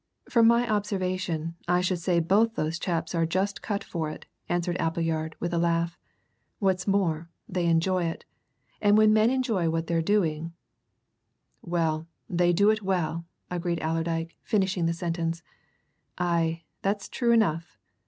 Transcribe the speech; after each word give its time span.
"From 0.27 0.47
my 0.47 0.67
observation, 0.67 1.53
I 1.67 1.81
should 1.81 1.99
say 1.99 2.19
both 2.19 2.55
those 2.55 2.79
chaps 2.79 3.13
are 3.13 3.27
just 3.27 3.61
cut 3.61 3.83
for 3.83 4.09
it," 4.09 4.25
answered 4.49 4.75
Appleyard, 4.79 5.35
with 5.39 5.53
a 5.53 5.59
laugh. 5.59 5.95
"What's 6.57 6.87
more, 6.87 7.29
they 7.47 7.67
enjoy 7.67 8.05
it. 8.05 8.25
And 8.81 8.97
when 8.97 9.13
men 9.13 9.29
enjoy 9.29 9.69
what 9.69 9.85
they're 9.85 10.01
doing" 10.01 10.53
"Why, 11.61 12.03
they 12.27 12.51
do 12.51 12.71
it 12.71 12.81
well," 12.81 13.27
agreed 13.51 13.79
Allerdyke, 13.83 14.35
finishing 14.41 14.87
the 14.87 14.93
sentence. 14.93 15.43
"Aye, 16.17 16.63
that's 16.81 17.07
true 17.07 17.31
enough. 17.31 17.77